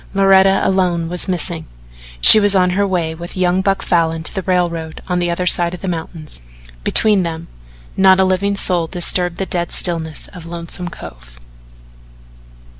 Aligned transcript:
Loretta 0.15 0.67
alone 0.67 1.09
was 1.09 1.27
missing. 1.27 1.67
She 2.19 2.39
was 2.39 2.55
on 2.55 2.71
her 2.71 2.87
way 2.87 3.13
with 3.13 3.37
young 3.37 3.61
Buck 3.61 3.83
Falin 3.83 4.23
to 4.23 4.33
the 4.33 4.41
railroad 4.41 4.99
on 5.07 5.19
the 5.19 5.29
other 5.29 5.45
side 5.45 5.75
of 5.75 5.81
the 5.81 5.87
mountains. 5.87 6.41
Between 6.83 7.21
them 7.21 7.49
not 7.95 8.19
a 8.19 8.23
living 8.25 8.55
soul 8.55 8.87
disturbed 8.87 9.37
the 9.37 9.45
dead 9.45 9.71
stillness 9.71 10.27
of 10.29 10.47
Lonesome 10.47 10.87
Cove. 10.89 11.37